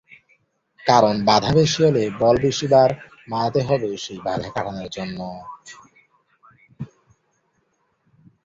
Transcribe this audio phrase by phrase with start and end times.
[0.85, 2.89] কারণ বাধা বেশি হলে বল বেশিবার
[3.27, 5.19] মারতে হবে সেই বাধা কাটানোর জন্য।